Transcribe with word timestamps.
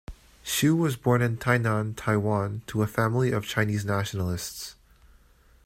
Xu 0.43 0.75
was 0.75 0.95
born 0.95 1.21
in 1.21 1.37
Tainan, 1.37 1.93
Taiwan 1.95 2.63
to 2.65 2.81
a 2.81 2.87
family 2.87 3.31
of 3.31 3.45
Chinese 3.45 3.85
nationalists. 3.85 4.75